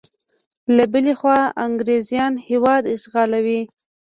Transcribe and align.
له 0.75 0.83
بلې 0.91 1.13
خوا 1.19 1.39
انګریزیان 1.65 2.33
هیواد 2.47 2.83
اشغالوي. 2.95 3.61